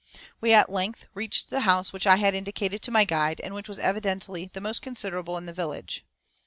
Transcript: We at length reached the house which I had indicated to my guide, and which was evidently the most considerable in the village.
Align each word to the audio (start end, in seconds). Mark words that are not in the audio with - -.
We 0.39 0.51
at 0.51 0.71
length 0.71 1.05
reached 1.13 1.51
the 1.51 1.59
house 1.59 1.93
which 1.93 2.07
I 2.07 2.15
had 2.15 2.33
indicated 2.33 2.81
to 2.81 2.89
my 2.89 3.03
guide, 3.05 3.39
and 3.41 3.53
which 3.53 3.69
was 3.69 3.77
evidently 3.77 4.49
the 4.51 4.59
most 4.59 4.81
considerable 4.81 5.37
in 5.37 5.45
the 5.45 5.53
village. 5.53 6.03